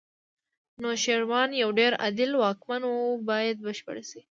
[0.83, 2.93] نوشیروان یو ډېر عادل واکمن و
[3.29, 4.19] باید بشپړ شي.